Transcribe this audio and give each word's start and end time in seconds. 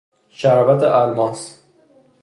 شربت 0.29 0.83
الماس 0.83 1.61